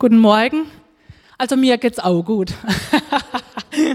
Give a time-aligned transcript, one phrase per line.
[0.00, 0.64] Guten Morgen.
[1.36, 2.54] Also mir geht's auch gut.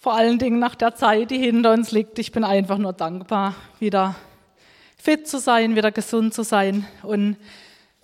[0.00, 2.18] Vor allen Dingen nach der Zeit, die hinter uns liegt.
[2.18, 4.16] Ich bin einfach nur dankbar, wieder
[4.98, 6.86] fit zu sein, wieder gesund zu sein.
[7.02, 7.38] Und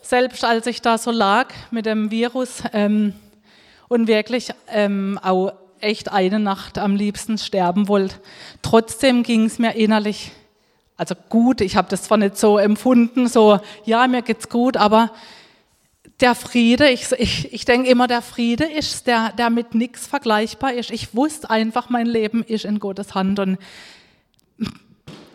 [0.00, 3.12] selbst als ich da so lag mit dem Virus ähm,
[3.88, 8.14] und wirklich ähm, auch echt eine Nacht am liebsten sterben wollte,
[8.62, 10.32] trotzdem ging es mir innerlich,
[10.96, 15.10] also gut, ich habe das zwar nicht so empfunden, so, ja, mir geht's gut, aber
[16.24, 20.72] der Friede, ich, ich, ich denke immer, der Friede ist, der, der mit nichts vergleichbar
[20.72, 20.90] ist.
[20.90, 23.58] Ich wusste einfach, mein Leben ist in Gottes Hand und,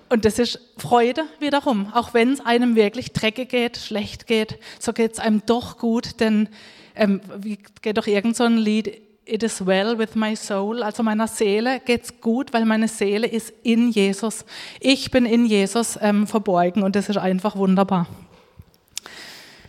[0.10, 1.94] und das ist Freude wiederum.
[1.94, 6.20] Auch wenn es einem wirklich dreckig geht, schlecht geht, so geht es einem doch gut,
[6.22, 6.50] denn
[6.96, 11.04] ähm, wie geht doch irgend so ein Lied, It is well with my soul, also
[11.04, 14.44] meiner Seele geht's gut, weil meine Seele ist in Jesus.
[14.80, 18.08] Ich bin in Jesus ähm, verborgen und das ist einfach wunderbar.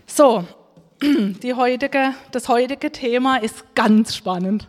[0.06, 0.46] So,
[1.54, 4.68] heutige, das heutige Thema ist ganz spannend.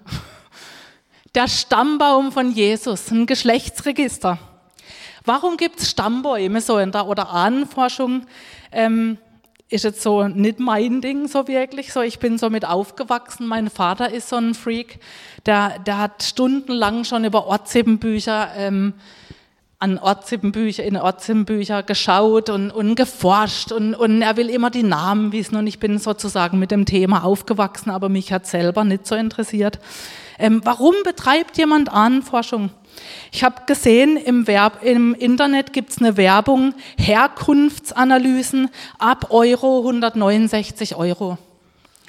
[1.36, 4.38] Der Stammbaum von Jesus, ein Geschlechtsregister.
[5.24, 8.26] Warum gibt es Stammbäume so in der oder Ahnenforschung?
[8.72, 9.18] Ähm,
[9.70, 11.94] ist jetzt so nicht mein Ding so wirklich.
[11.94, 13.48] So, ich bin so mit aufgewachsen.
[13.48, 15.00] Mein Vater ist so ein Freak.
[15.46, 18.94] Der, der hat stundenlang schon über Ortshebenbücher ähm,
[19.82, 25.32] an Ortshippenbücher, in Ortshippenbücher geschaut und, und geforscht und, und er will immer die Namen
[25.32, 29.16] wissen und ich bin sozusagen mit dem Thema aufgewachsen, aber mich hat selber nicht so
[29.16, 29.80] interessiert.
[30.38, 32.70] Ähm, warum betreibt jemand Ahnenforschung?
[33.32, 40.96] Ich habe gesehen, im, Verb, im Internet gibt es eine Werbung, Herkunftsanalysen ab Euro 169
[40.96, 41.40] Euro.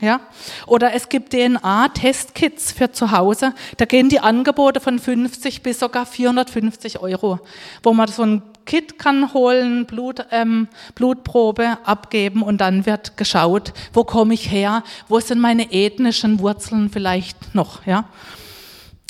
[0.03, 0.21] Ja?
[0.67, 3.55] Oder es gibt DNA-Testkits für zu Hause.
[3.77, 7.39] Da gehen die Angebote von 50 bis sogar 450 Euro,
[7.85, 13.73] wo man so ein Kit kann holen, Blut, ähm, Blutprobe abgeben und dann wird geschaut,
[13.93, 17.87] wo komme ich her, wo sind meine ethnischen Wurzeln vielleicht noch.
[17.87, 18.09] Ja?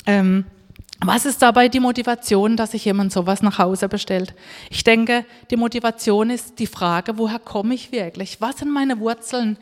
[0.05, 0.45] Ähm,
[1.05, 4.33] was ist dabei die Motivation, dass sich jemand sowas nach Hause bestellt?
[4.69, 8.39] Ich denke, die Motivation ist die Frage, woher komme ich wirklich?
[8.39, 9.57] Was sind meine Wurzeln?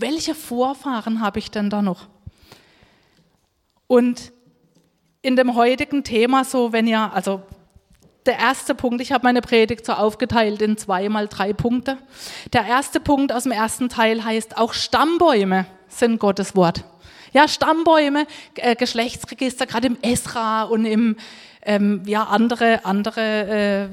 [0.00, 2.08] Welche Vorfahren habe ich denn da noch?
[3.86, 4.32] Und
[5.22, 7.42] in dem heutigen Thema so, wenn ihr, also
[8.26, 11.96] der erste Punkt, ich habe meine Predigt so aufgeteilt in zwei mal drei Punkte.
[12.52, 16.84] Der erste Punkt aus dem ersten Teil heißt, auch Stammbäume sind Gottes Wort.
[17.32, 21.16] Ja, Stammbäume, äh, Geschlechtsregister, gerade im Esra und im,
[21.62, 23.88] ähm, ja, andere, andere äh,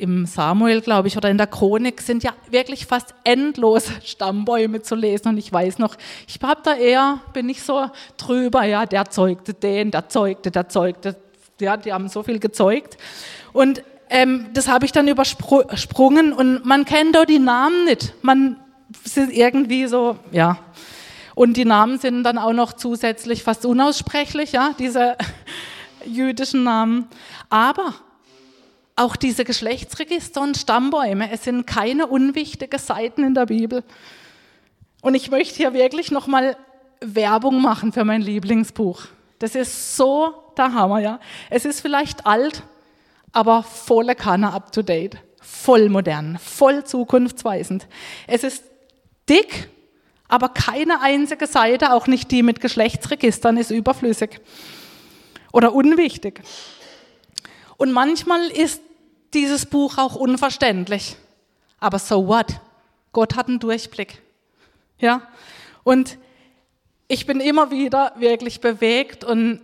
[0.00, 4.94] im Samuel, glaube ich, oder in der Chronik sind ja wirklich fast endlos Stammbäume zu
[4.94, 5.28] lesen.
[5.28, 5.96] Und ich weiß noch,
[6.26, 7.86] ich habe da eher, bin ich so
[8.16, 11.16] drüber, ja, der zeugte den, der zeugte, der zeugte.
[11.60, 12.98] Ja, die haben so viel gezeugt.
[13.52, 18.14] Und ähm, das habe ich dann übersprungen und man kennt doch die Namen nicht.
[18.22, 18.56] Man
[19.04, 20.58] sind irgendwie so, ja.
[21.34, 25.16] Und die Namen sind dann auch noch zusätzlich fast unaussprechlich, ja, diese
[26.06, 27.08] jüdischen Namen.
[27.50, 27.94] Aber
[28.96, 33.84] auch diese Geschlechtsregister und Stammbäume, es sind keine unwichtigen Seiten in der Bibel.
[35.02, 36.56] Und ich möchte hier wirklich nochmal
[37.00, 39.02] Werbung machen für mein Lieblingsbuch.
[39.38, 41.20] Das ist so der Hammer, ja.
[41.50, 42.62] Es ist vielleicht alt,
[43.32, 45.18] aber volle Kanne up to date.
[45.42, 47.86] Voll modern, voll zukunftsweisend.
[48.26, 48.64] Es ist
[49.28, 49.68] dick,
[50.26, 54.40] aber keine einzige Seite, auch nicht die mit Geschlechtsregistern, ist überflüssig
[55.52, 56.40] oder unwichtig.
[57.76, 58.80] Und manchmal ist
[59.36, 61.16] dieses Buch auch unverständlich.
[61.78, 62.60] Aber so what?
[63.12, 64.22] Gott hat einen Durchblick.
[64.98, 65.22] Ja?
[65.84, 66.18] Und
[67.06, 69.60] ich bin immer wieder wirklich bewegt und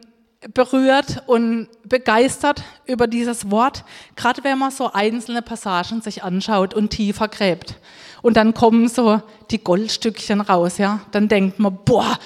[0.55, 3.85] berührt und begeistert über dieses Wort,
[4.17, 7.77] gerade wenn man so einzelne Passagen sich anschaut und tiefer gräbt.
[8.23, 11.01] Und dann kommen so die Goldstückchen raus, ja.
[11.13, 12.19] Dann denkt man, boah,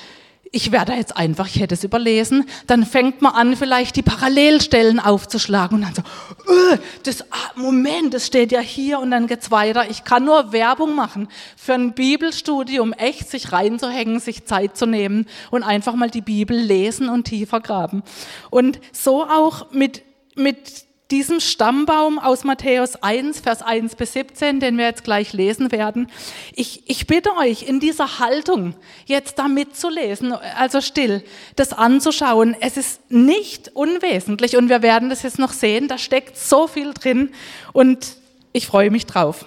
[0.57, 4.99] ich werde jetzt einfach, ich hätte es überlesen, dann fängt man an, vielleicht die Parallelstellen
[4.99, 6.03] aufzuschlagen und dann so,
[6.51, 9.91] öh, das, ah, Moment, das steht ja hier und dann geht's weiter.
[9.91, 15.27] Ich kann nur Werbung machen für ein Bibelstudium, echt sich reinzuhängen, sich Zeit zu nehmen
[15.51, 18.03] und einfach mal die Bibel lesen und tiefer graben.
[18.49, 20.05] Und so auch mit,
[20.37, 25.71] mit diesem Stammbaum aus Matthäus 1, Vers 1 bis 17, den wir jetzt gleich lesen
[25.71, 26.11] werden.
[26.55, 28.75] Ich, ich bitte euch, in dieser Haltung
[29.07, 31.23] jetzt da mitzulesen, also still,
[31.55, 32.57] das anzuschauen.
[32.61, 35.87] Es ist nicht unwesentlich und wir werden das jetzt noch sehen.
[35.87, 37.33] Da steckt so viel drin
[37.73, 38.17] und
[38.53, 39.45] ich freue mich drauf.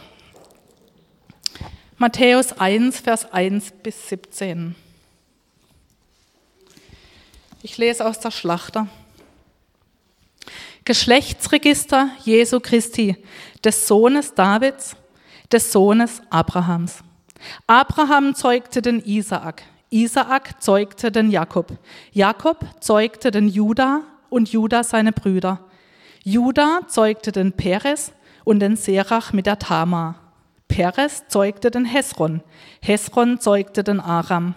[1.98, 4.76] Matthäus 1, Vers 1 bis 17.
[7.62, 8.88] Ich lese aus der Schlachter.
[10.86, 13.18] Geschlechtsregister Jesu Christi,
[13.64, 14.96] des Sohnes Davids,
[15.52, 17.04] des Sohnes Abrahams.
[17.68, 19.64] Abraham zeugte den Isaak.
[19.90, 21.78] Isaak zeugte den Jakob.
[22.12, 25.60] Jakob zeugte den Juda und Juda seine Brüder.
[26.24, 28.12] Juda zeugte den Peres
[28.44, 30.16] und den Serach mit der Tamar.
[30.68, 32.42] Peres zeugte den Hesron.
[32.82, 34.54] Hesron zeugte den Aram.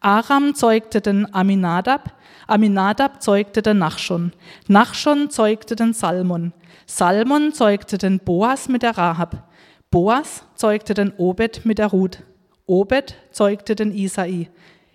[0.00, 2.13] Aram zeugte den Aminadab.
[2.46, 4.32] Aminadab zeugte den Nachschon.
[4.68, 6.52] Nachschon zeugte den Salmon.
[6.86, 9.48] Salmon zeugte den Boas mit der Rahab.
[9.90, 12.22] Boas zeugte den Obed mit der Ruth.
[12.66, 14.50] Obed zeugte den Isai.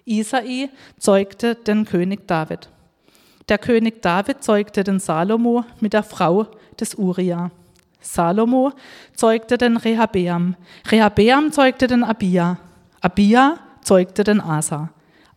[0.06, 2.70] Isai zeugte den König David.
[3.48, 6.48] Der König David zeugte den Salomo mit der Frau
[6.80, 7.52] des Uria.
[8.02, 8.72] Salomo
[9.14, 10.56] zeugte den Rehabeam.
[10.90, 12.60] Rehabeam zeugte den Abia.
[13.02, 14.90] Abia zeugte den Asa.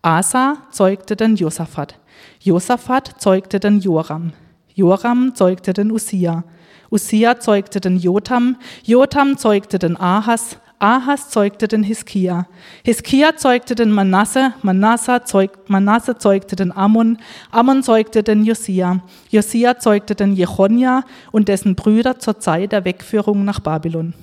[0.05, 1.97] Asa zeugte den Josaphat.
[2.41, 4.33] Josaphat zeugte den Joram.
[4.75, 6.43] Joram zeugte den Usia.
[6.91, 8.57] Usia zeugte den Jotam.
[8.83, 10.57] Jotam zeugte den Ahas.
[10.81, 12.49] Ahas zeugte den Hiskia.
[12.83, 17.19] Hiskia zeugte den Manasse, Manasse, zeug, Manasse zeugte den Ammon,
[17.53, 18.99] Ammon zeugte den Josia.
[19.31, 24.15] Josia zeugte den Jechonia und dessen Brüder zur Zeit der Wegführung nach Babylon.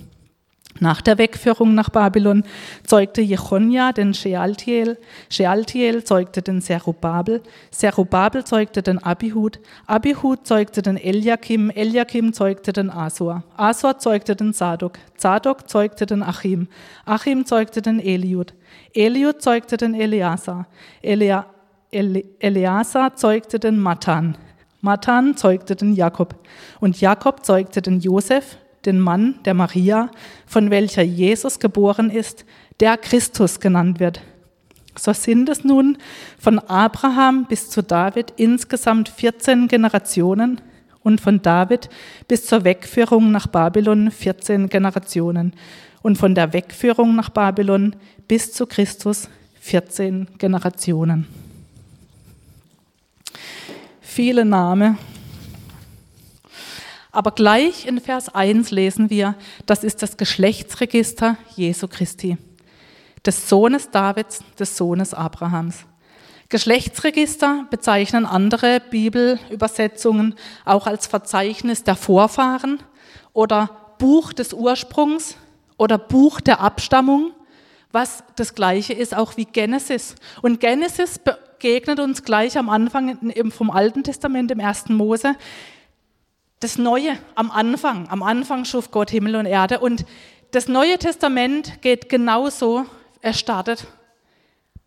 [0.82, 2.44] Nach der Wegführung nach Babylon
[2.86, 4.98] zeugte Jechonia den Shealtiel,
[5.30, 12.90] Shealtiel zeugte den Zerubabel, Zerubabel zeugte den Abihud, Abihud zeugte den Eliakim, Eliakim zeugte den
[12.90, 16.70] Asor, Asor zeugte den Zadok, Zadok zeugte den Achim,
[17.06, 18.54] Achim zeugte den Eliud,
[18.94, 20.66] Eliud zeugte den Eleazar,
[21.02, 21.46] Elea,
[21.92, 24.38] Ele, Eleazar zeugte den Matan,
[24.80, 26.36] Matan zeugte den Jakob
[26.80, 30.10] und Jakob zeugte den Josef, den Mann der Maria,
[30.46, 32.46] von welcher Jesus geboren ist,
[32.80, 34.22] der Christus genannt wird.
[34.98, 35.98] So sind es nun
[36.38, 40.62] von Abraham bis zu David insgesamt 14 Generationen
[41.04, 41.90] und von David
[42.28, 45.54] bis zur Wegführung nach Babylon 14 Generationen
[46.02, 47.96] und von der Wegführung nach Babylon
[48.28, 49.30] bis zu Christus
[49.62, 51.28] 14 Generationen.
[54.02, 54.98] Viele Namen
[57.20, 59.36] aber gleich in Vers 1 lesen wir,
[59.66, 62.38] das ist das Geschlechtsregister Jesu Christi,
[63.26, 65.80] des Sohnes Davids, des Sohnes Abrahams.
[66.48, 70.34] Geschlechtsregister bezeichnen andere Bibelübersetzungen
[70.64, 72.82] auch als Verzeichnis der Vorfahren
[73.34, 75.36] oder Buch des Ursprungs
[75.76, 77.32] oder Buch der Abstammung,
[77.92, 80.16] was das gleiche ist auch wie Genesis.
[80.42, 85.36] Und Genesis begegnet uns gleich am Anfang vom Alten Testament im ersten Mose
[86.60, 88.08] das Neue am Anfang.
[88.10, 89.80] Am Anfang schuf Gott Himmel und Erde.
[89.80, 90.06] Und
[90.52, 92.86] das Neue Testament geht genauso.
[93.22, 93.88] Er startet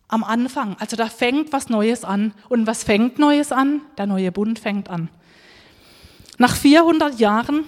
[0.07, 0.75] am Anfang.
[0.79, 2.33] Also da fängt was Neues an.
[2.49, 3.81] Und was fängt Neues an?
[3.97, 5.09] Der neue Bund fängt an.
[6.37, 7.65] Nach 400 Jahren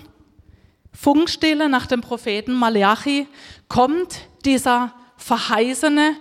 [0.94, 3.28] Funkstille nach dem Propheten Malachi
[3.68, 6.16] kommt dieser verheißene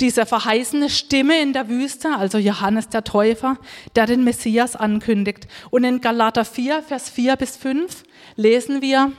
[0.00, 3.56] diese verheißene Stimme in der Wüste, also Johannes der Täufer,
[3.96, 5.48] der den Messias ankündigt.
[5.70, 8.04] Und in Galater 4, Vers 4 bis 5
[8.36, 9.12] lesen wir,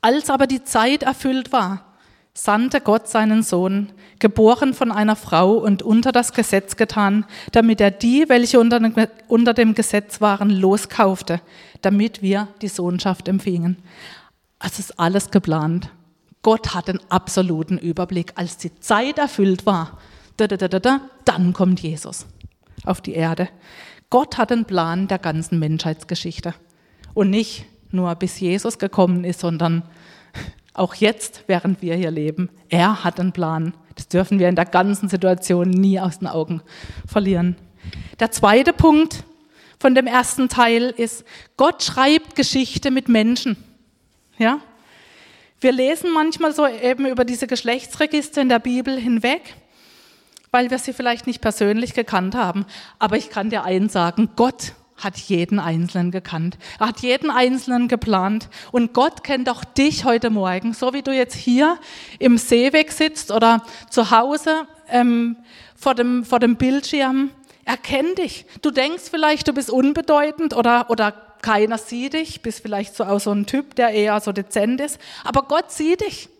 [0.00, 1.94] als aber die Zeit erfüllt war,
[2.32, 7.90] sandte Gott seinen Sohn, geboren von einer Frau und unter das Gesetz getan, damit er
[7.90, 11.40] die, welche unter dem Gesetz waren, loskaufte,
[11.82, 13.76] damit wir die Sohnschaft empfingen.
[14.58, 15.90] Es ist alles geplant.
[16.44, 18.32] Gott hat den absoluten Überblick.
[18.36, 19.98] Als die Zeit erfüllt war,
[20.36, 22.26] da, da, da, dann kommt Jesus
[22.84, 23.48] auf die Erde.
[24.10, 26.54] Gott hat einen Plan der ganzen Menschheitsgeschichte.
[27.14, 29.84] Und nicht nur bis Jesus gekommen ist, sondern
[30.74, 32.50] auch jetzt, während wir hier leben.
[32.68, 33.72] Er hat einen Plan.
[33.94, 36.60] Das dürfen wir in der ganzen Situation nie aus den Augen
[37.06, 37.56] verlieren.
[38.20, 39.24] Der zweite Punkt
[39.78, 41.24] von dem ersten Teil ist,
[41.56, 43.56] Gott schreibt Geschichte mit Menschen.
[44.36, 44.60] Ja?
[45.64, 49.40] Wir lesen manchmal so eben über diese Geschlechtsregister in der Bibel hinweg,
[50.50, 52.66] weil wir sie vielleicht nicht persönlich gekannt haben.
[52.98, 56.58] Aber ich kann dir eins sagen, Gott hat jeden Einzelnen gekannt.
[56.78, 58.50] Er hat jeden Einzelnen geplant.
[58.72, 61.78] Und Gott kennt auch dich heute Morgen, so wie du jetzt hier
[62.18, 65.38] im Seeweg sitzt oder zu Hause ähm,
[65.74, 67.30] vor, dem, vor dem Bildschirm.
[67.64, 68.44] Er kennt dich.
[68.60, 73.20] Du denkst vielleicht, du bist unbedeutend oder, oder keiner sieht dich, bist vielleicht so auch
[73.20, 76.30] so ein Typ, der eher so dezent ist, aber Gott sieht dich.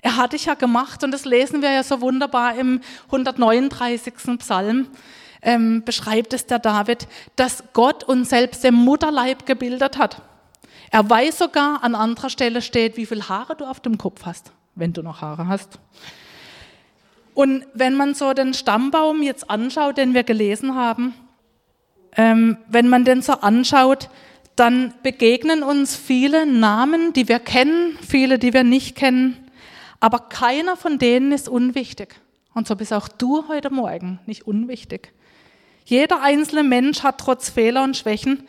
[0.00, 4.12] Er hat dich ja gemacht und das lesen wir ja so wunderbar im 139.
[4.40, 4.88] Psalm.
[5.40, 7.06] Ähm, beschreibt es der David,
[7.36, 10.20] dass Gott uns selbst im Mutterleib gebildet hat.
[10.90, 14.52] Er weiß sogar, an anderer Stelle steht, wie viele Haare du auf dem Kopf hast,
[14.74, 15.78] wenn du noch Haare hast.
[17.34, 21.14] Und wenn man so den Stammbaum jetzt anschaut, den wir gelesen haben,
[22.16, 24.08] ähm, wenn man den so anschaut,
[24.56, 29.36] dann begegnen uns viele Namen, die wir kennen, viele, die wir nicht kennen.
[30.00, 32.16] Aber keiner von denen ist unwichtig.
[32.54, 35.12] Und so bist auch du heute Morgen nicht unwichtig.
[35.84, 38.46] Jeder einzelne Mensch hat trotz Fehler und Schwächen,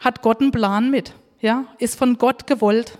[0.00, 2.98] hat Gott einen Plan mit, ja, ist von Gott gewollt.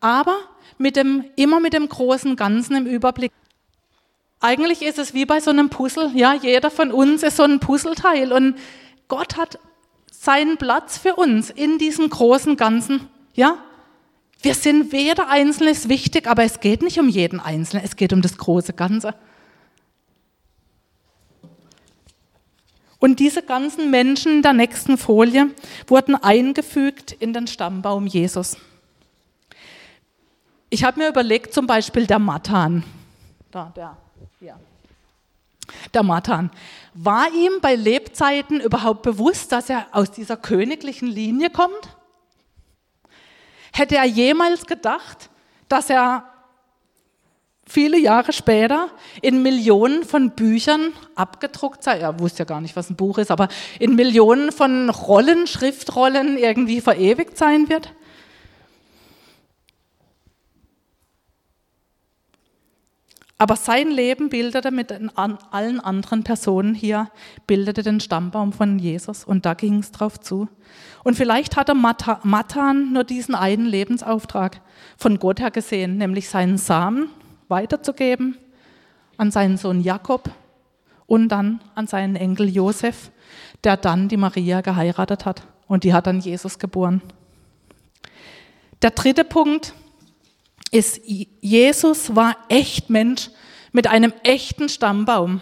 [0.00, 0.36] Aber
[0.78, 3.32] mit dem, immer mit dem großen Ganzen im Überblick.
[4.40, 7.60] Eigentlich ist es wie bei so einem Puzzle, ja, jeder von uns ist so ein
[7.60, 8.56] Puzzleteil und
[9.08, 9.58] Gott hat
[10.10, 13.58] seinen Platz für uns in diesem großen Ganzen, ja.
[14.40, 18.22] Wir sind, jeder Einzelne wichtig, aber es geht nicht um jeden Einzelnen, es geht um
[18.22, 19.14] das große Ganze.
[22.98, 25.50] Und diese ganzen Menschen in der nächsten Folie
[25.88, 28.56] wurden eingefügt in den Stammbaum Jesus.
[30.70, 32.84] Ich habe mir überlegt, zum Beispiel der Matan.
[33.50, 33.96] Da, der,
[34.40, 34.56] ja.
[35.94, 36.50] Der Matan.
[36.94, 41.96] War ihm bei Lebzeiten überhaupt bewusst, dass er aus dieser königlichen Linie kommt?
[43.72, 45.30] Hätte er jemals gedacht,
[45.68, 46.24] dass er
[47.66, 48.90] viele Jahre später
[49.22, 51.98] in Millionen von Büchern abgedruckt sei.
[51.98, 53.48] Er wusste ja gar nicht, was ein Buch ist, aber
[53.78, 57.94] in Millionen von Rollen, Schriftrollen irgendwie verewigt sein wird.
[63.42, 67.10] Aber sein Leben bildete mit allen anderen Personen hier,
[67.48, 70.46] bildete den Stammbaum von Jesus und da ging es drauf zu.
[71.02, 74.60] Und vielleicht hatte Matan nur diesen einen Lebensauftrag
[74.96, 77.08] von Gott her gesehen, nämlich seinen Samen
[77.48, 78.38] weiterzugeben
[79.16, 80.30] an seinen Sohn Jakob
[81.06, 83.10] und dann an seinen Enkel Josef,
[83.64, 87.02] der dann die Maria geheiratet hat und die hat dann Jesus geboren.
[88.82, 89.74] Der dritte Punkt
[90.72, 91.00] ist,
[91.40, 93.30] Jesus war echt Mensch
[93.70, 95.40] mit einem echten Stammbaum.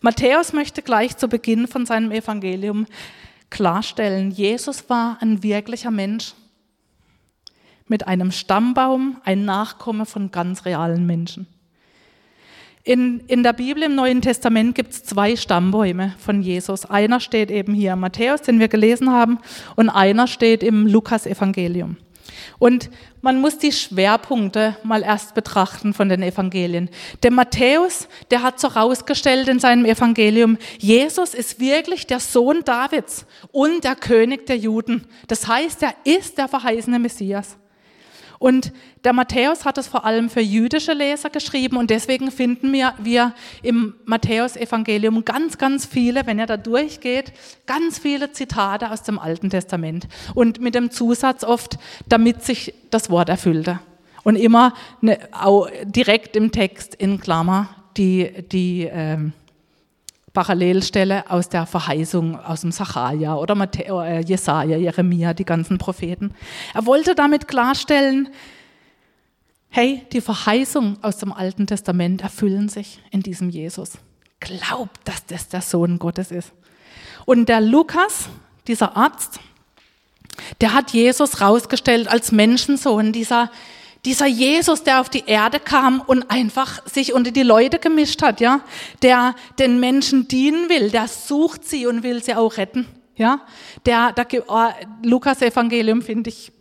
[0.00, 2.86] Matthäus möchte gleich zu Beginn von seinem Evangelium
[3.50, 6.34] klarstellen, Jesus war ein wirklicher Mensch
[7.86, 11.46] mit einem Stammbaum, ein Nachkomme von ganz realen Menschen.
[12.84, 16.86] In, in der Bibel im Neuen Testament gibt es zwei Stammbäume von Jesus.
[16.86, 19.38] Einer steht eben hier im Matthäus, den wir gelesen haben,
[19.76, 21.96] und einer steht im Lukas-Evangelium.
[22.58, 22.90] Und
[23.22, 26.90] man muss die Schwerpunkte mal erst betrachten von den Evangelien.
[27.22, 33.26] Der Matthäus, der hat so rausgestellt in seinem Evangelium, Jesus ist wirklich der Sohn Davids
[33.52, 35.06] und der König der Juden.
[35.28, 37.59] Das heißt, er ist der verheißene Messias.
[38.40, 38.72] Und
[39.04, 43.34] der Matthäus hat es vor allem für jüdische Leser geschrieben und deswegen finden wir, wir
[43.62, 47.34] im Matthäus-Evangelium ganz, ganz viele, wenn er da durchgeht,
[47.66, 50.08] ganz viele Zitate aus dem Alten Testament.
[50.34, 51.78] Und mit dem Zusatz oft,
[52.08, 53.78] damit sich das Wort erfüllte.
[54.22, 55.18] Und immer eine,
[55.84, 57.68] direkt im Text in Klammer
[57.98, 59.34] die, die ähm,
[60.32, 66.34] Parallelstelle aus der Verheißung aus dem Sacharja oder Matthäus, äh, Jesaja, Jeremia, die ganzen Propheten.
[66.72, 68.28] Er wollte damit klarstellen,
[69.70, 73.98] hey, die Verheißung aus dem Alten Testament erfüllen sich in diesem Jesus.
[74.38, 76.52] Glaubt, dass das der Sohn Gottes ist.
[77.26, 78.28] Und der Lukas,
[78.66, 79.40] dieser Arzt,
[80.60, 83.50] der hat Jesus rausgestellt als Menschensohn, dieser
[84.04, 88.40] dieser Jesus, der auf die Erde kam und einfach sich unter die Leute gemischt hat,
[88.40, 88.62] ja,
[89.02, 93.42] der den Menschen dienen will, der sucht sie und will sie auch retten, ja.
[93.84, 94.68] Der, der oh,
[95.02, 96.52] Lukas Evangelium finde ich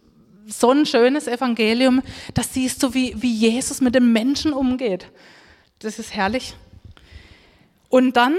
[0.47, 2.01] so ein schönes Evangelium,
[2.33, 5.07] da siehst du, wie, wie Jesus mit dem Menschen umgeht.
[5.79, 6.55] Das ist herrlich.
[7.87, 8.35] Und dann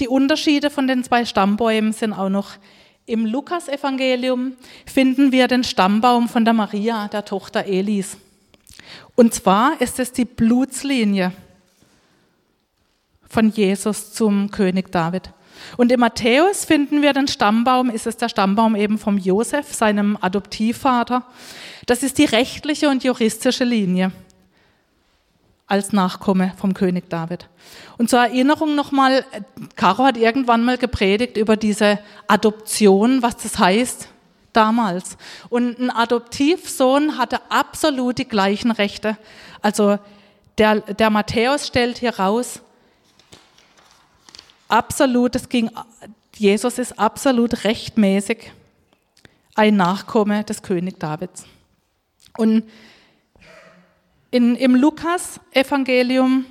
[0.00, 2.56] die Unterschiede von den zwei Stammbäumen sind auch noch
[3.06, 4.52] im Lukasevangelium
[4.86, 8.16] finden wir den Stammbaum von der Maria, der Tochter Elis.
[9.14, 11.32] Und zwar ist es die Blutslinie
[13.28, 15.30] von Jesus zum König David.
[15.76, 20.18] Und im Matthäus finden wir den Stammbaum, ist es der Stammbaum eben vom Josef, seinem
[20.20, 21.24] Adoptivvater.
[21.86, 24.12] Das ist die rechtliche und juristische Linie
[25.72, 27.48] als Nachkomme vom König David.
[27.96, 29.24] Und zur Erinnerung nochmal,
[29.74, 31.98] Caro hat irgendwann mal gepredigt über diese
[32.28, 34.08] Adoption, was das heißt
[34.52, 35.16] damals.
[35.48, 39.16] Und ein Adoptivsohn hatte absolut die gleichen Rechte.
[39.62, 39.98] Also
[40.58, 42.60] der, der Matthäus stellt hier raus,
[44.68, 45.70] absolut, es ging,
[46.36, 48.52] Jesus ist absolut rechtmäßig
[49.54, 51.46] ein Nachkomme des König Davids.
[52.36, 52.64] Und
[54.32, 56.46] in, Im Lukas-Evangelium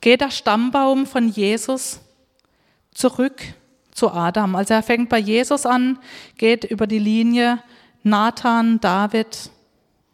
[0.00, 2.00] geht der Stammbaum von Jesus
[2.92, 3.42] zurück
[3.92, 4.56] zu Adam.
[4.56, 5.98] Also er fängt bei Jesus an,
[6.38, 7.62] geht über die Linie
[8.02, 9.50] Nathan, David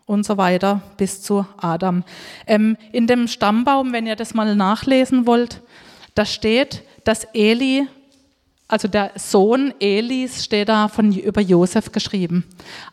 [0.06, 2.02] und so weiter bis zu Adam.
[2.48, 5.62] Ähm, in dem Stammbaum, wenn ihr das mal nachlesen wollt,
[6.16, 7.86] da steht, dass Eli,
[8.66, 12.44] also der Sohn Elis, steht da von über Josef geschrieben.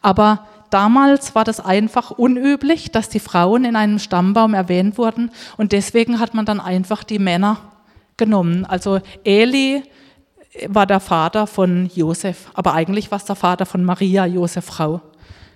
[0.03, 5.71] Aber damals war das einfach unüblich, dass die Frauen in einem Stammbaum erwähnt wurden und
[5.71, 7.57] deswegen hat man dann einfach die Männer
[8.17, 8.65] genommen.
[8.65, 9.83] Also Eli
[10.67, 15.01] war der Vater von Josef, aber eigentlich war es der Vater von Maria, Josef Frau.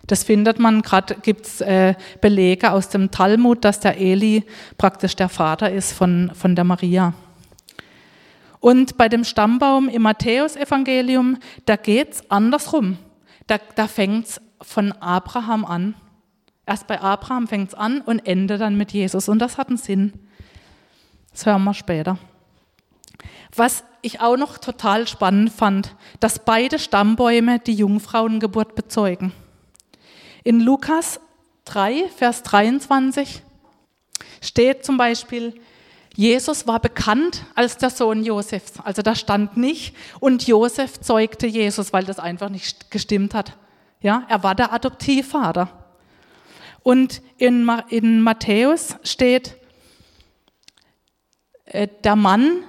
[0.07, 4.43] Das findet man, gerade gibt es äh, Belege aus dem Talmud, dass der Eli
[4.77, 7.13] praktisch der Vater ist von, von der Maria.
[8.59, 12.97] Und bei dem Stammbaum im Matthäusevangelium, da geht es andersrum.
[13.47, 15.95] Da, da fängt es von Abraham an.
[16.65, 19.29] Erst bei Abraham fängt es an und endet dann mit Jesus.
[19.29, 20.13] Und das hat einen Sinn.
[21.31, 22.17] Das hören wir später.
[23.55, 29.31] Was ich auch noch total spannend fand, dass beide Stammbäume die Jungfrauengeburt bezeugen.
[30.43, 31.19] In Lukas
[31.65, 33.43] 3, Vers 23
[34.41, 35.53] steht zum Beispiel,
[36.15, 38.73] Jesus war bekannt als der Sohn Josefs.
[38.83, 43.53] Also da stand nicht, und Josef zeugte Jesus, weil das einfach nicht gestimmt hat.
[44.03, 45.69] Ja, er war der Adoptivvater.
[46.83, 49.55] Und in, in Matthäus steht,
[51.65, 52.63] äh, der Mann,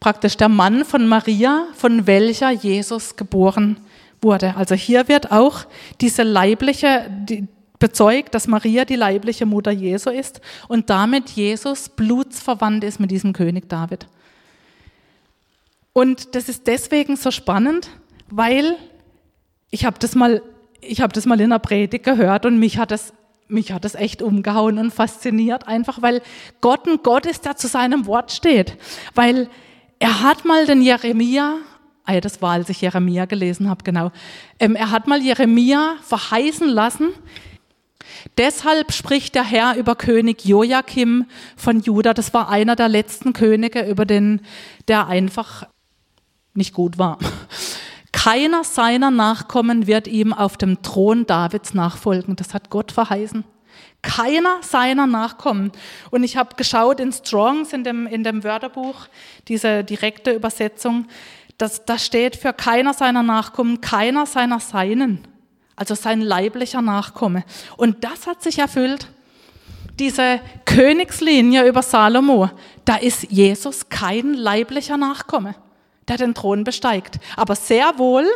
[0.00, 3.78] praktisch der Mann von Maria, von welcher Jesus geboren
[4.22, 4.56] wurde.
[4.56, 5.66] Also hier wird auch
[6.00, 7.48] diese leibliche, die,
[7.80, 13.32] bezeugt, dass Maria die leibliche Mutter Jesu ist und damit Jesus blutsverwandt ist mit diesem
[13.32, 14.06] König David.
[15.92, 17.90] Und das ist deswegen so spannend,
[18.30, 18.76] weil
[19.70, 20.42] ich habe das mal,
[20.80, 23.12] ich habe das mal in der Predigt gehört und mich hat das
[23.50, 26.20] mich hat das echt umgehauen und fasziniert, einfach weil
[26.60, 28.76] Gott ein Gott ist, der zu seinem Wort steht.
[29.14, 29.48] Weil
[29.98, 31.54] er hat mal den Jeremia
[32.08, 34.12] Ah ja, das war, als ich Jeremia gelesen habe, genau.
[34.58, 37.10] Ähm, er hat mal Jeremia verheißen lassen.
[38.38, 42.14] Deshalb spricht der Herr über König Joachim von Juda.
[42.14, 44.40] Das war einer der letzten Könige, über den
[44.88, 45.64] der einfach
[46.54, 47.18] nicht gut war.
[48.24, 52.34] Keiner seiner Nachkommen wird ihm auf dem Thron Davids nachfolgen.
[52.34, 53.44] Das hat Gott verheißen.
[54.02, 55.70] Keiner seiner Nachkommen.
[56.10, 59.06] Und ich habe geschaut in Strongs, in dem, in dem Wörterbuch,
[59.46, 61.06] diese direkte Übersetzung.
[61.58, 65.20] Das, das steht für keiner seiner Nachkommen, keiner seiner Seinen,
[65.76, 67.44] also sein leiblicher Nachkomme.
[67.76, 69.06] Und das hat sich erfüllt.
[70.00, 72.50] Diese Königslinie über Salomo,
[72.84, 75.54] da ist Jesus kein leiblicher Nachkomme,
[76.08, 78.26] der den Thron besteigt, aber sehr wohl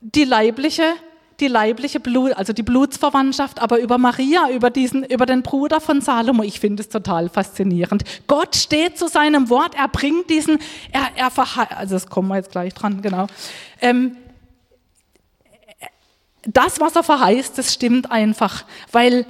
[0.00, 0.94] die leibliche
[1.40, 6.00] die leibliche Blut, also die Blutsverwandtschaft, aber über Maria, über diesen, über den Bruder von
[6.00, 6.42] Salomo.
[6.42, 8.04] Ich finde es total faszinierend.
[8.26, 10.58] Gott steht zu seinem Wort, er bringt diesen,
[10.92, 11.32] er, er
[11.76, 13.26] also das kommen wir jetzt gleich dran, genau.
[13.80, 14.16] Ähm,
[16.46, 19.26] das, was er verheißt, das stimmt einfach, weil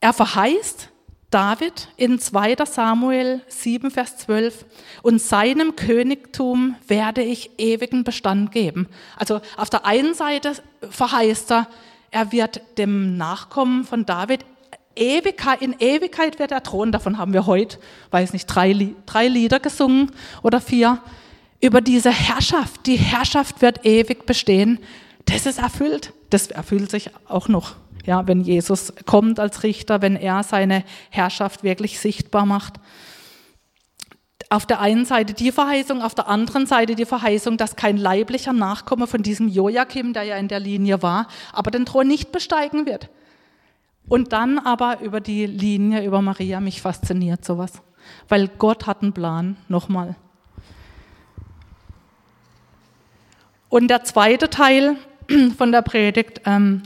[0.00, 0.88] er verheißt,
[1.30, 2.56] David in 2.
[2.64, 4.64] Samuel 7, Vers 12,
[5.02, 8.88] und seinem Königtum werde ich ewigen Bestand geben.
[9.16, 10.52] Also auf der einen Seite
[10.90, 11.68] verheißt er,
[12.10, 14.44] er wird dem Nachkommen von David
[14.96, 17.78] Ewigkeit, in Ewigkeit wird er Thron, davon haben wir heute,
[18.10, 20.10] weiß nicht, drei, drei Lieder gesungen
[20.42, 20.98] oder vier,
[21.60, 22.86] über diese Herrschaft.
[22.86, 24.78] Die Herrschaft wird ewig bestehen.
[25.26, 26.12] Das ist erfüllt.
[26.30, 27.76] Das erfüllt sich auch noch.
[28.06, 32.74] Ja, wenn Jesus kommt als Richter, wenn er seine Herrschaft wirklich sichtbar macht.
[34.48, 38.52] Auf der einen Seite die Verheißung, auf der anderen Seite die Verheißung, dass kein leiblicher
[38.52, 42.86] Nachkomme von diesem Joachim, der ja in der Linie war, aber den Thron nicht besteigen
[42.86, 43.10] wird.
[44.08, 47.82] Und dann aber über die Linie über Maria, mich fasziniert sowas.
[48.28, 50.16] Weil Gott hat einen Plan, nochmal.
[53.68, 54.96] Und der zweite Teil
[55.56, 56.82] von der Predigt, ähm,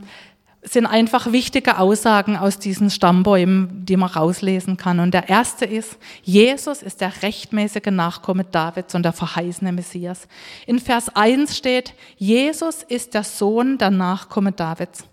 [0.65, 4.99] sind einfach wichtige Aussagen aus diesen Stammbäumen, die man rauslesen kann.
[4.99, 10.27] Und der erste ist, Jesus ist der rechtmäßige Nachkomme Davids und der verheißene Messias.
[10.65, 15.05] In Vers 1 steht, Jesus ist der Sohn der Nachkomme Davids.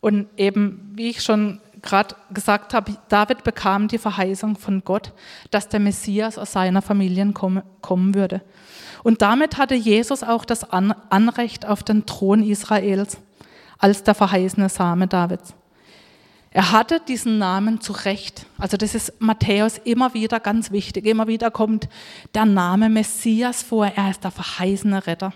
[0.00, 5.12] Und eben, wie ich schon gerade gesagt habe, David bekam die Verheißung von Gott,
[5.50, 8.42] dass der Messias aus seiner Familie kommen würde.
[9.02, 13.18] Und damit hatte Jesus auch das Anrecht auf den Thron Israels
[13.78, 15.54] als der verheißene Same Davids.
[16.50, 18.46] Er hatte diesen Namen zu Recht.
[18.56, 21.04] Also das ist Matthäus immer wieder ganz wichtig.
[21.04, 21.86] Immer wieder kommt
[22.34, 23.86] der Name Messias vor.
[23.86, 25.34] Er ist der verheißene Retter.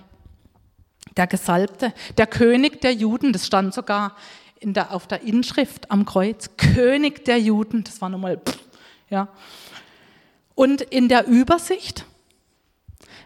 [1.18, 3.34] Der Gesalbte, der König der Juden.
[3.34, 4.16] Das stand sogar
[4.62, 6.56] der, auf der Inschrift am Kreuz.
[6.56, 7.84] König der Juden.
[7.84, 8.58] Das war nochmal, pff,
[9.10, 9.28] ja.
[10.54, 12.06] Und in der Übersicht,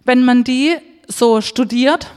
[0.05, 2.11] wenn man die so studiert,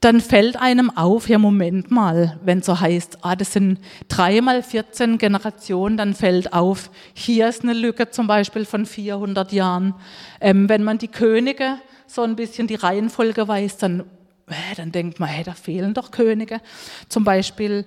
[0.00, 5.18] dann fällt einem auf, ja Moment mal, wenn so heißt, ah, das sind dreimal 14
[5.18, 9.94] Generationen, dann fällt auf, hier ist eine Lücke zum Beispiel von 400 Jahren.
[10.40, 14.04] Ähm, wenn man die Könige so ein bisschen die Reihenfolge weiß, dann
[14.50, 16.60] äh, dann denkt man, hey, da fehlen doch Könige.
[17.08, 17.86] Zum Beispiel,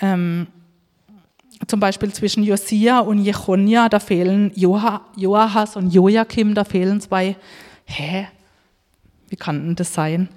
[0.00, 0.46] ähm,
[1.66, 7.36] zum Beispiel zwischen Josia und Jechonia, da fehlen Joahas und Joachim, da fehlen zwei.
[7.84, 8.26] Hä?
[9.28, 10.28] Wie kann denn das sein?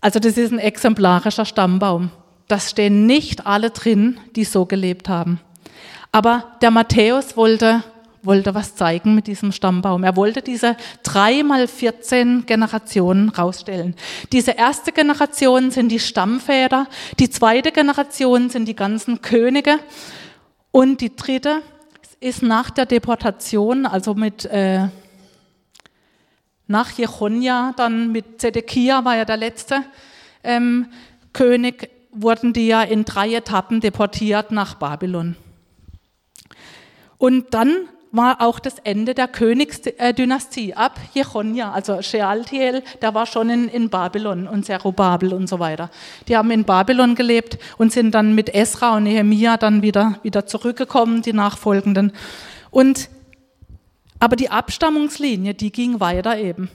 [0.00, 2.10] Also das ist ein exemplarischer Stammbaum.
[2.48, 5.40] Da stehen nicht alle drin, die so gelebt haben.
[6.10, 7.84] Aber der Matthäus wollte,
[8.22, 10.02] wollte was zeigen mit diesem Stammbaum.
[10.02, 13.94] Er wollte diese drei mal 14 Generationen rausstellen.
[14.32, 16.86] Diese erste Generation sind die Stammväter,
[17.18, 19.78] die zweite Generation sind die ganzen Könige
[20.72, 21.62] und die dritte
[22.20, 24.88] ist nach der Deportation, also mit äh,
[26.70, 29.82] nach Jechonia, dann mit Zedekia war ja der letzte
[30.42, 30.86] ähm,
[31.32, 35.36] König, wurden die ja in drei Etappen deportiert nach Babylon.
[37.18, 43.50] Und dann war auch das Ende der Königsdynastie ab Jechonia, also Shealtiel, der war schon
[43.50, 45.90] in, in Babylon und Zerubabel und so weiter.
[46.28, 50.46] Die haben in Babylon gelebt und sind dann mit Esra und Nehemia dann wieder, wieder
[50.46, 52.12] zurückgekommen, die Nachfolgenden.
[52.70, 53.08] Und,
[54.20, 56.68] aber die Abstammungslinie, die ging weiter eben.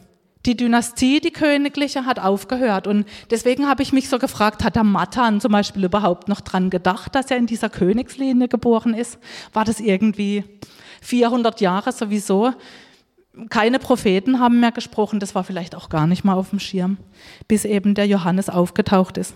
[0.45, 2.85] Die Dynastie, die königliche, hat aufgehört.
[2.85, 6.69] Und deswegen habe ich mich so gefragt, hat der Matan zum Beispiel überhaupt noch dran
[6.69, 9.17] gedacht, dass er in dieser Königslinie geboren ist?
[9.53, 10.43] War das irgendwie
[11.01, 12.51] 400 Jahre sowieso?
[13.49, 16.97] Keine Propheten haben mehr gesprochen, das war vielleicht auch gar nicht mal auf dem Schirm,
[17.47, 19.35] bis eben der Johannes aufgetaucht ist.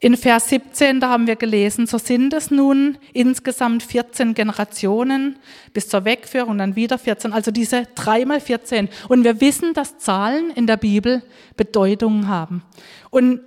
[0.00, 5.36] In Vers 17, da haben wir gelesen, so sind es nun insgesamt 14 Generationen
[5.72, 8.88] bis zur Wegführung, dann wieder 14, also diese dreimal 14.
[9.08, 11.22] Und wir wissen, dass Zahlen in der Bibel
[11.56, 12.62] Bedeutungen haben.
[13.10, 13.40] Und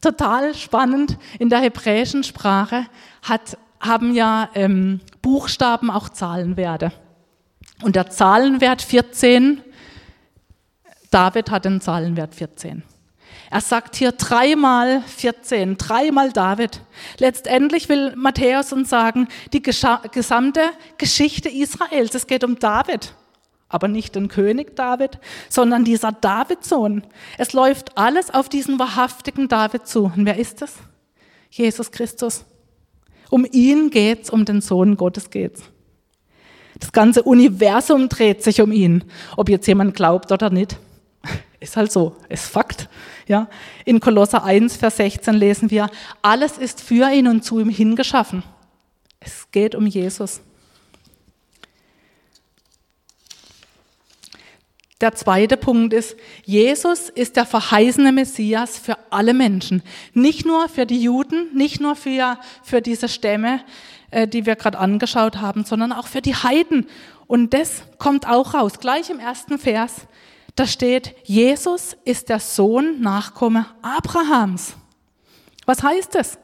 [0.00, 2.86] total spannend, in der hebräischen Sprache
[3.22, 6.92] hat, haben ja ähm, Buchstaben auch Zahlenwerte.
[7.82, 9.62] Und der Zahlenwert 14,
[11.10, 12.82] David hat den Zahlenwert 14.
[13.50, 16.82] Er sagt hier dreimal 14, dreimal David.
[17.18, 20.60] Letztendlich will Matthäus uns sagen, die gesamte
[20.98, 23.14] Geschichte Israels, es geht um David,
[23.70, 27.02] aber nicht den König David, sondern dieser Davidsohn.
[27.38, 30.12] Es läuft alles auf diesen wahrhaftigen David zu.
[30.14, 30.74] Und wer ist es?
[31.50, 32.44] Jesus Christus.
[33.30, 35.62] Um ihn geht's, um den Sohn Gottes geht's.
[36.78, 39.04] Das ganze Universum dreht sich um ihn,
[39.36, 40.76] ob jetzt jemand glaubt oder nicht.
[41.60, 42.88] Ist halt so, ist Fakt.
[43.28, 43.48] Ja.
[43.84, 45.90] In Kolosser 1, Vers 16 lesen wir,
[46.22, 48.42] alles ist für ihn und zu ihm hingeschaffen.
[49.20, 50.40] Es geht um Jesus.
[55.00, 59.82] Der zweite Punkt ist, Jesus ist der verheißene Messias für alle Menschen.
[60.12, 63.60] Nicht nur für die Juden, nicht nur für, für diese Stämme,
[64.10, 66.88] äh, die wir gerade angeschaut haben, sondern auch für die Heiden.
[67.28, 70.08] Und das kommt auch raus, gleich im ersten Vers.
[70.58, 74.74] Da steht, Jesus ist der Sohn, Nachkomme Abrahams.
[75.66, 76.36] Was heißt das?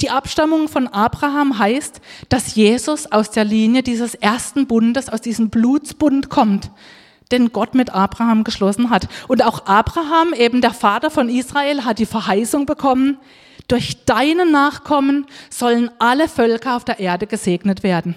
[0.00, 5.50] Die Abstammung von Abraham heißt, dass Jesus aus der Linie dieses ersten Bundes, aus diesem
[5.50, 6.72] Blutsbund kommt,
[7.30, 9.06] den Gott mit Abraham geschlossen hat.
[9.28, 13.18] Und auch Abraham, eben der Vater von Israel, hat die Verheißung bekommen,
[13.68, 18.16] durch deine Nachkommen sollen alle Völker auf der Erde gesegnet werden.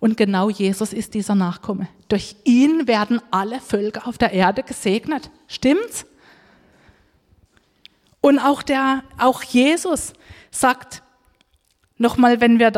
[0.00, 1.88] Und genau Jesus ist dieser Nachkomme.
[2.08, 5.30] Durch ihn werden alle Völker auf der Erde gesegnet.
[5.48, 6.06] Stimmt's?
[8.20, 10.12] Und auch der, auch Jesus
[10.50, 11.02] sagt,
[11.96, 12.72] nochmal, wenn wir,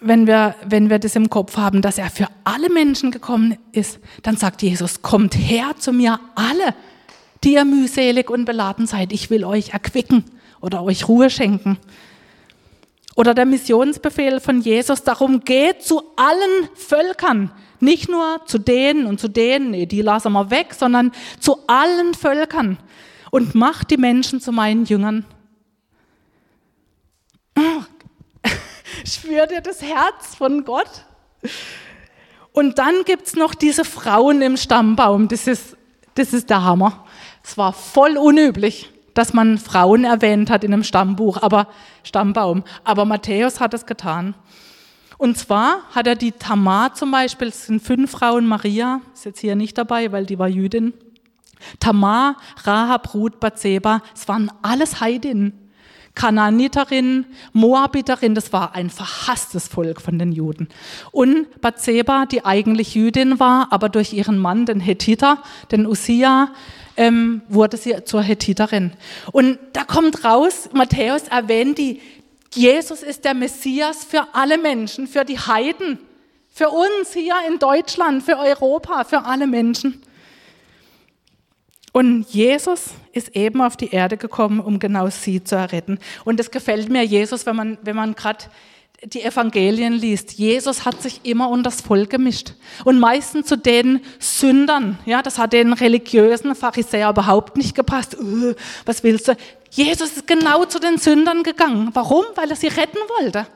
[0.00, 3.98] wenn wir, wenn wir das im Kopf haben, dass er für alle Menschen gekommen ist,
[4.22, 6.74] dann sagt Jesus, kommt her zu mir alle,
[7.44, 9.12] die ihr mühselig und beladen seid.
[9.12, 10.24] Ich will euch erquicken
[10.60, 11.78] oder euch Ruhe schenken.
[13.16, 17.50] Oder der Missionsbefehl von Jesus, darum geht zu allen Völkern,
[17.80, 22.76] nicht nur zu denen und zu denen, die lassen wir weg, sondern zu allen Völkern
[23.30, 25.24] und macht die Menschen zu meinen Jüngern.
[29.06, 31.06] Spürt ihr das Herz von Gott?
[32.52, 35.28] Und dann gibt es noch diese Frauen im Stammbaum.
[35.28, 35.74] Das ist,
[36.16, 37.06] das ist der Hammer.
[37.42, 41.68] Es war voll unüblich dass man Frauen erwähnt hat in einem Stammbuch, aber
[42.04, 42.64] Stammbaum.
[42.84, 44.34] Aber Matthäus hat es getan.
[45.18, 49.40] Und zwar hat er die Tamar zum Beispiel, es sind fünf Frauen, Maria ist jetzt
[49.40, 50.92] hier nicht dabei, weil die war Jüdin.
[51.80, 55.66] Tamar, Rahab, Ruth, Bathseba, es waren alles Heidinnen.
[56.14, 60.68] Kanaaniterin, Moabiterin, das war ein verhasstes Volk von den Juden.
[61.12, 65.38] Und Bathseba, die eigentlich Jüdin war, aber durch ihren Mann, den Hethiter,
[65.70, 66.48] den Usia,
[66.96, 68.92] ähm, wurde sie zur Hethiterin.
[69.32, 72.00] Und da kommt raus, Matthäus erwähnt die,
[72.54, 75.98] Jesus ist der Messias für alle Menschen, für die Heiden,
[76.48, 80.02] für uns hier in Deutschland, für Europa, für alle Menschen.
[81.92, 85.98] Und Jesus ist eben auf die Erde gekommen, um genau sie zu erretten.
[86.24, 88.44] Und es gefällt mir Jesus, wenn man, wenn man gerade
[89.04, 90.32] die Evangelien liest.
[90.32, 92.54] Jesus hat sich immer unter das Volk gemischt.
[92.84, 94.98] Und meistens zu den Sündern.
[95.04, 98.16] Ja, das hat den religiösen Pharisäer überhaupt nicht gepasst.
[98.18, 98.54] Uh,
[98.84, 99.36] was willst du?
[99.70, 101.90] Jesus ist genau zu den Sündern gegangen.
[101.92, 102.24] Warum?
[102.34, 103.46] Weil er sie retten wollte.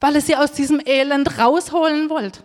[0.00, 2.40] Weil er sie aus diesem Elend rausholen wollte.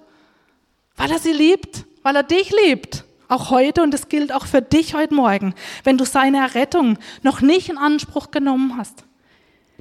[0.97, 1.85] Weil er sie liebt.
[2.03, 3.05] Weil er dich liebt.
[3.27, 7.41] Auch heute, und das gilt auch für dich heute Morgen, wenn du seine Errettung noch
[7.41, 9.03] nicht in Anspruch genommen hast,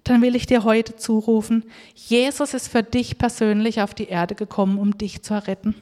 [0.05, 1.65] dann will ich dir heute zurufen,
[1.95, 5.75] Jesus ist für dich persönlich auf die Erde gekommen, um dich zu erretten.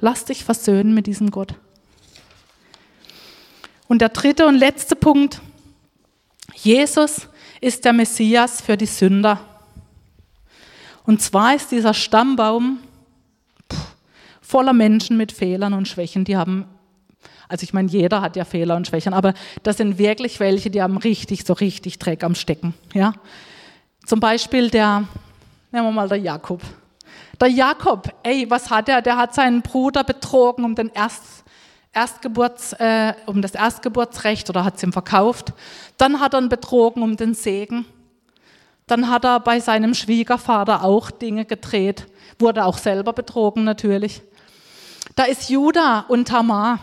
[0.00, 1.54] Lass dich versöhnen mit diesem Gott.
[3.88, 5.40] Und der dritte und letzte Punkt,
[6.54, 7.28] Jesus
[7.60, 9.40] ist der Messias für die Sünder.
[11.06, 12.78] Und zwar ist dieser Stammbaum
[14.40, 16.24] voller Menschen mit Fehlern und Schwächen.
[16.24, 16.66] Die haben,
[17.48, 20.82] also ich meine, jeder hat ja Fehler und Schwächen, aber das sind wirklich welche, die
[20.82, 22.74] haben richtig, so richtig Dreck am Stecken.
[22.94, 23.14] Ja?
[24.06, 25.04] Zum Beispiel der,
[25.70, 26.60] nehmen wir mal der Jakob.
[27.40, 29.02] Der Jakob, ey, was hat er?
[29.02, 31.44] Der hat seinen Bruder betrogen um den Erst,
[31.92, 35.52] Erstgeburts, äh, um das Erstgeburtsrecht oder hat es ihm verkauft.
[35.96, 37.86] Dann hat er ihn betrogen um den Segen.
[38.86, 42.06] Dann hat er bei seinem Schwiegervater auch Dinge gedreht,
[42.38, 44.22] wurde auch selber betrogen natürlich.
[45.16, 46.80] Da ist Judah und Tamar.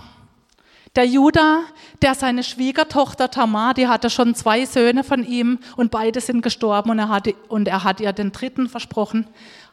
[0.97, 1.61] Der Judah,
[2.01, 6.89] der seine Schwiegertochter Tamar, die hatte schon zwei Söhne von ihm und beide sind gestorben
[6.89, 9.25] und er, hatte, und er hat ihr den dritten versprochen,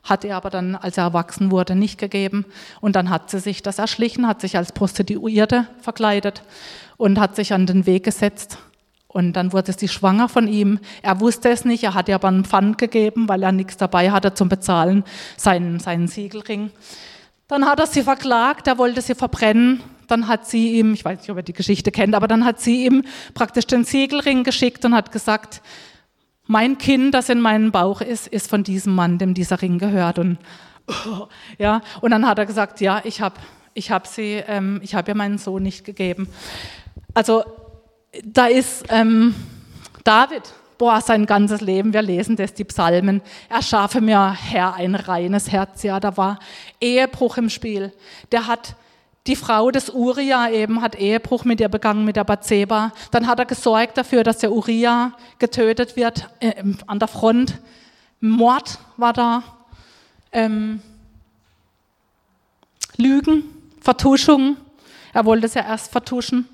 [0.04, 2.44] hat er aber dann, als er erwachsen wurde, nicht gegeben.
[2.80, 6.44] Und dann hat sie sich das erschlichen, hat sich als Prostituierte verkleidet
[6.96, 8.58] und hat sich an den Weg gesetzt.
[9.08, 10.78] Und dann wurde sie schwanger von ihm.
[11.02, 14.12] Er wusste es nicht, er hat ihr aber einen Pfand gegeben, weil er nichts dabei
[14.12, 15.02] hatte zum Bezahlen,
[15.36, 16.70] seinen, seinen Siegelring.
[17.48, 19.82] Dann hat er sie verklagt, er wollte sie verbrennen.
[20.08, 22.60] Dann hat sie ihm, ich weiß nicht, ob er die Geschichte kennt, aber dann hat
[22.60, 25.62] sie ihm praktisch den Siegelring geschickt und hat gesagt,
[26.46, 30.18] mein Kind, das in meinem Bauch ist, ist von diesem Mann, dem dieser Ring gehört.
[30.18, 30.38] Und,
[31.58, 33.36] ja, und dann hat er gesagt, ja, ich habe
[33.74, 36.28] ich hab sie, ähm, ich habe ihr meinen Sohn nicht gegeben.
[37.14, 37.44] Also
[38.24, 39.34] da ist ähm,
[40.04, 40.42] David,
[40.78, 45.82] boah, sein ganzes Leben, wir lesen das, die Psalmen, erschaffe mir Herr ein reines Herz,
[45.82, 46.38] ja, da war
[46.80, 47.92] Ehebruch im Spiel.
[48.32, 48.74] Der hat
[49.28, 52.92] die Frau des Uriah eben, hat Ehebruch mit ihr begangen, mit der Bathseba.
[53.10, 56.54] Dann hat er gesorgt dafür, dass der Uriah getötet wird äh,
[56.86, 57.58] an der Front.
[58.20, 59.42] Mord war da.
[60.32, 60.82] Ähm,
[62.96, 63.44] Lügen,
[63.80, 64.56] Vertuschung.
[65.12, 66.48] Er wollte es ja erst vertuschen.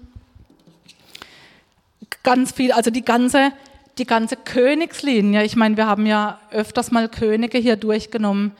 [2.22, 3.52] Ganz viel, also die ganze
[3.98, 8.52] die ganze Königslinie, ich meine, wir haben ja öfters mal Könige hier durchgenommen,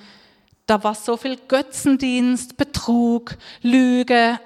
[0.67, 4.41] da war so viel Götzendienst, Betrug, Lüge,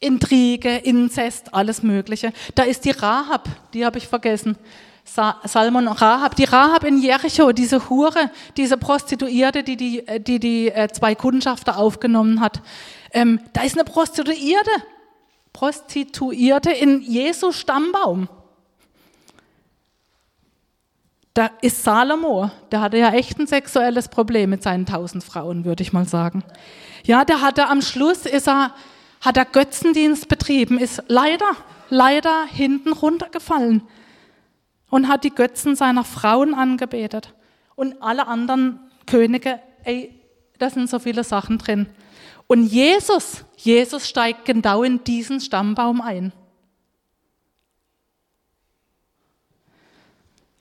[0.00, 2.32] Intrige, Inzest, alles Mögliche.
[2.54, 4.56] Da ist die Rahab, die habe ich vergessen.
[5.04, 10.88] Salmon Rahab, die Rahab in Jericho, diese Hure, diese Prostituierte, die die, die, die äh,
[10.88, 12.60] zwei Kundschafter aufgenommen hat.
[13.12, 14.70] Ähm, da ist eine Prostituierte,
[15.52, 18.28] Prostituierte in Jesu Stammbaum.
[21.36, 25.82] Da ist Salomo, der hatte ja echt ein sexuelles Problem mit seinen tausend Frauen, würde
[25.82, 26.42] ich mal sagen.
[27.04, 28.72] Ja, der hatte am Schluss, ist er,
[29.20, 31.44] hat er Götzendienst betrieben, ist leider,
[31.90, 33.82] leider hinten runtergefallen
[34.88, 37.34] und hat die Götzen seiner Frauen angebetet.
[37.74, 40.18] Und alle anderen Könige, ey,
[40.58, 41.86] da sind so viele Sachen drin.
[42.46, 46.32] Und Jesus, Jesus steigt genau in diesen Stammbaum ein.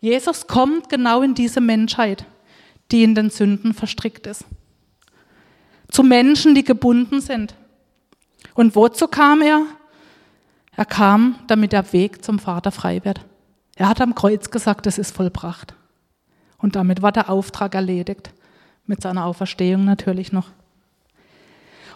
[0.06, 2.26] Jesus kommt genau in diese Menschheit,
[2.92, 4.46] die in den Sünden verstrickt ist.
[5.90, 7.56] Zu Menschen, die gebunden sind.
[8.54, 9.66] Und wozu kam er?
[10.76, 13.22] Er kam, damit der Weg zum Vater frei wird.
[13.78, 15.74] Er hat am Kreuz gesagt, es ist vollbracht.
[16.60, 18.32] Und damit war der Auftrag erledigt.
[18.86, 20.50] Mit seiner Auferstehung natürlich noch.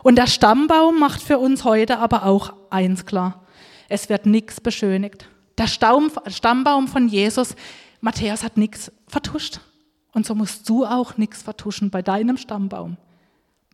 [0.01, 3.43] Und der Stammbaum macht für uns heute aber auch eins klar.
[3.87, 5.29] Es wird nichts beschönigt.
[5.59, 7.53] Der Stammbaum von Jesus
[8.01, 9.59] Matthäus hat nichts vertuscht.
[10.11, 12.97] Und so musst du auch nichts vertuschen bei deinem Stammbaum,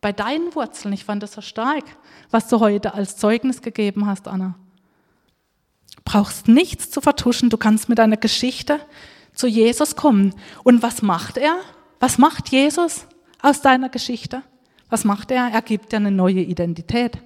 [0.00, 0.92] bei deinen Wurzeln.
[0.92, 1.84] Ich fand das so stark,
[2.30, 4.54] was du heute als Zeugnis gegeben hast, Anna.
[6.04, 7.50] Brauchst nichts zu vertuschen.
[7.50, 8.80] Du kannst mit deiner Geschichte
[9.34, 10.34] zu Jesus kommen.
[10.62, 11.56] Und was macht er?
[12.00, 13.06] Was macht Jesus
[13.40, 14.42] aus deiner Geschichte?
[14.88, 15.48] Was macht er?
[15.48, 17.18] Er gibt dir eine neue Identität.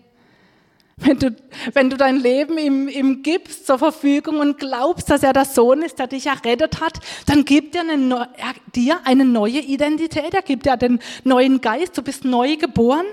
[1.00, 1.34] Wenn du,
[1.72, 5.82] wenn du dein Leben ihm, ihm gibst zur Verfügung und glaubst, dass er der Sohn
[5.82, 10.34] ist, der dich errettet hat, dann gibt er, eine, er dir eine neue Identität.
[10.34, 11.96] Er gibt dir den neuen Geist.
[11.96, 13.06] Du bist neu geboren.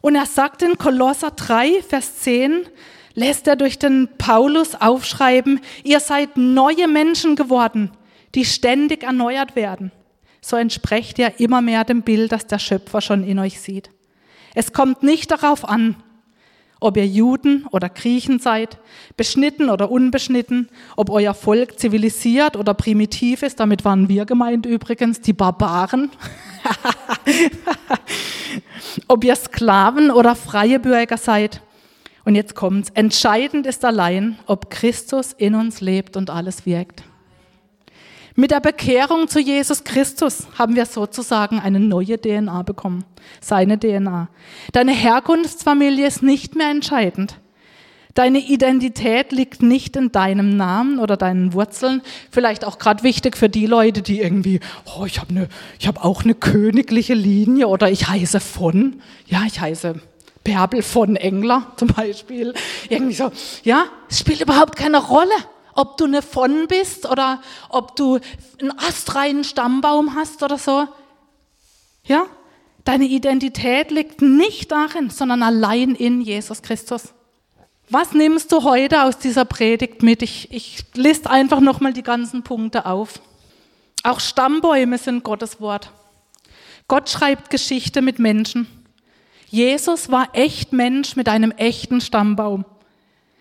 [0.00, 2.66] Und er sagt in Kolosser 3, Vers 10,
[3.14, 7.90] lässt er durch den Paulus aufschreiben, ihr seid neue Menschen geworden,
[8.34, 9.90] die ständig erneuert werden.
[10.40, 13.90] So entsprecht ihr immer mehr dem Bild, das der Schöpfer schon in euch sieht.
[14.54, 15.96] Es kommt nicht darauf an,
[16.80, 18.78] ob ihr Juden oder Griechen seid,
[19.16, 25.20] beschnitten oder unbeschnitten, ob euer Volk zivilisiert oder primitiv ist, damit waren wir gemeint übrigens,
[25.20, 26.10] die Barbaren,
[29.08, 31.62] ob ihr Sklaven oder freie Bürger seid.
[32.24, 32.90] Und jetzt kommt's.
[32.94, 37.04] Entscheidend ist allein, ob Christus in uns lebt und alles wirkt.
[38.38, 43.06] Mit der Bekehrung zu Jesus Christus haben wir sozusagen eine neue DNA bekommen,
[43.40, 44.28] seine DNA.
[44.72, 47.40] Deine Herkunftsfamilie ist nicht mehr entscheidend.
[48.12, 52.02] Deine Identität liegt nicht in deinem Namen oder deinen Wurzeln.
[52.30, 56.04] Vielleicht auch gerade wichtig für die Leute, die irgendwie, oh, ich habe ne, ich habe
[56.04, 59.94] auch eine königliche Linie oder ich heiße von, ja, ich heiße
[60.44, 62.52] Bärbel von Engler zum Beispiel.
[62.90, 63.32] Irgendwie so,
[63.64, 65.34] ja, es spielt überhaupt keine Rolle
[65.76, 68.18] ob du eine von bist oder ob du
[68.60, 70.88] einen astreinen Stammbaum hast oder so.
[72.04, 72.26] Ja?
[72.84, 77.12] Deine Identität liegt nicht darin, sondern allein in Jesus Christus.
[77.88, 80.22] Was nimmst du heute aus dieser Predigt mit?
[80.22, 83.20] Ich, ich liste einfach nochmal die ganzen Punkte auf.
[84.02, 85.90] Auch Stammbäume sind Gottes Wort.
[86.88, 88.66] Gott schreibt Geschichte mit Menschen.
[89.48, 92.64] Jesus war echt Mensch mit einem echten Stammbaum.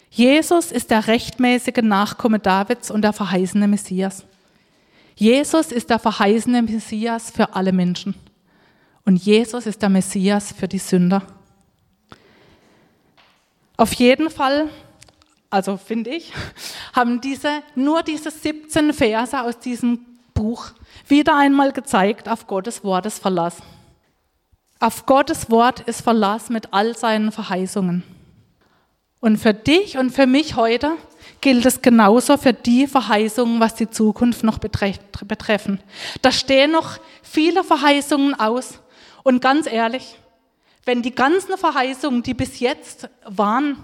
[0.09, 4.25] Jesus ist der rechtmäßige Nachkomme Davids und der verheißene Messias.
[5.15, 8.15] Jesus ist der verheißene Messias für alle Menschen.
[9.05, 11.23] Und Jesus ist der Messias für die Sünder.
[13.77, 14.69] Auf jeden Fall,
[15.49, 16.33] also finde ich,
[16.93, 19.99] haben diese, nur diese 17 Verse aus diesem
[20.33, 20.71] Buch
[21.07, 23.57] wieder einmal gezeigt, auf Gottes Wort ist Verlass.
[24.79, 28.03] Auf Gottes Wort ist Verlass mit all seinen Verheißungen.
[29.25, 30.91] Und für dich und für mich heute
[31.41, 35.79] gilt es genauso für die Verheißungen, was die Zukunft noch betreffen.
[36.21, 38.81] Da stehen noch viele Verheißungen aus.
[39.23, 40.19] Und ganz ehrlich,
[40.85, 43.83] wenn die ganzen Verheißungen, die bis jetzt waren,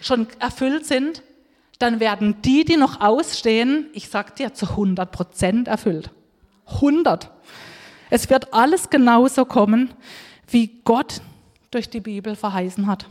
[0.00, 1.22] schon erfüllt sind,
[1.78, 6.08] dann werden die, die noch ausstehen, ich sag dir, zu 100 Prozent erfüllt.
[6.76, 7.30] 100.
[8.08, 9.92] Es wird alles genauso kommen,
[10.48, 11.20] wie Gott
[11.70, 13.04] durch die Bibel verheißen hat.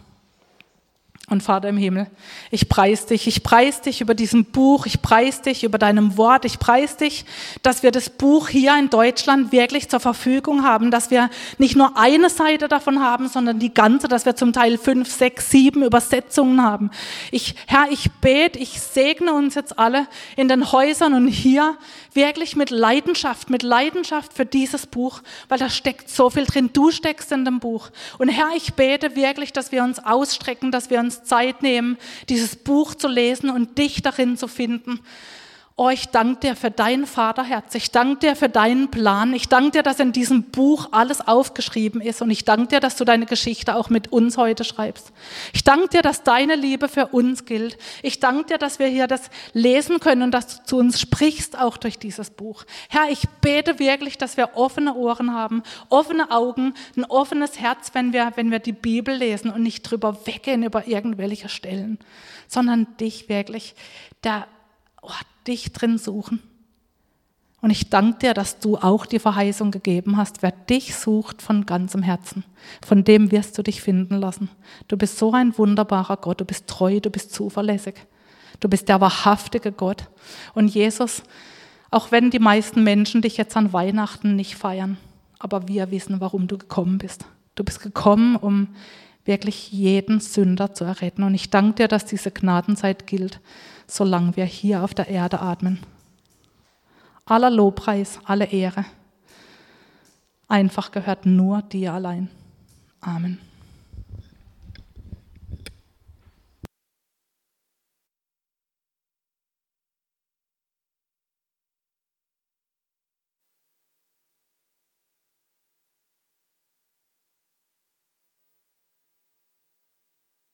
[1.34, 2.06] Und Vater im Himmel,
[2.52, 6.46] ich preis dich, ich preis dich über diesem Buch, ich preis dich über deinem Wort,
[6.46, 7.26] ich preis dich,
[7.63, 11.98] dass wir das Buch hier in Deutschland wirklich zur Verfügung haben, dass wir nicht nur
[11.98, 16.62] eine Seite davon haben, sondern die ganze, dass wir zum Teil fünf, sechs, sieben Übersetzungen
[16.62, 16.91] haben.
[17.32, 21.78] Ich, Herr, ich bete, ich segne uns jetzt alle in den Häusern und hier
[22.13, 26.69] wirklich mit Leidenschaft, mit Leidenschaft für dieses Buch, weil da steckt so viel drin.
[26.74, 27.89] Du steckst in dem Buch.
[28.19, 31.97] Und Herr, ich bete wirklich, dass wir uns ausstrecken, dass wir uns Zeit nehmen,
[32.29, 34.99] dieses Buch zu lesen und dich darin zu finden.
[35.75, 37.73] Oh, ich danke dir für dein Vaterherz.
[37.73, 39.33] Ich danke dir für deinen Plan.
[39.33, 42.21] Ich danke dir, dass in diesem Buch alles aufgeschrieben ist.
[42.21, 45.12] Und ich danke dir, dass du deine Geschichte auch mit uns heute schreibst.
[45.51, 47.79] Ich danke dir, dass deine Liebe für uns gilt.
[48.03, 51.57] Ich danke dir, dass wir hier das lesen können und dass du zu uns sprichst,
[51.57, 52.65] auch durch dieses Buch.
[52.89, 58.13] Herr, ich bete wirklich, dass wir offene Ohren haben, offene Augen, ein offenes Herz, wenn
[58.13, 61.97] wir, wenn wir die Bibel lesen und nicht drüber weggehen über irgendwelche Stellen,
[62.47, 63.73] sondern dich wirklich,
[64.23, 64.45] der
[65.04, 65.12] oh,
[65.48, 66.42] dich drin suchen.
[67.62, 70.42] Und ich danke dir, dass du auch die Verheißung gegeben hast.
[70.42, 72.44] Wer dich sucht von ganzem Herzen,
[72.86, 74.50] von dem wirst du dich finden lassen.
[74.89, 76.42] Du bist so ein wunderbarer Gott.
[76.42, 77.96] Du bist treu, du bist zuverlässig.
[78.60, 80.10] Du bist der wahrhaftige Gott.
[80.54, 81.24] Und Jesus,
[81.89, 84.98] auch wenn die meisten Menschen dich jetzt an Weihnachten nicht feiern,
[85.39, 87.26] aber wir wissen, warum du gekommen bist.
[87.56, 88.68] Du bist gekommen, um
[89.24, 91.24] wirklich jeden Sünder zu erretten.
[91.24, 93.39] Und ich danke dir, dass diese Gnadenzeit gilt
[93.93, 95.79] solange wir hier auf der Erde atmen.
[97.25, 98.86] Aller Lobpreis, alle Ehre.
[100.47, 102.29] Einfach gehört nur dir allein.
[103.01, 103.39] Amen.